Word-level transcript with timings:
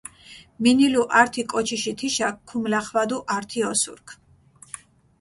მინილუ 0.63 1.03
ართი 1.19 1.43
კოჩიში 1.51 1.93
თიშა, 1.99 2.27
ქუმლახვადუ 2.47 3.17
ართი 3.35 3.59
ოსურქ. 3.71 4.07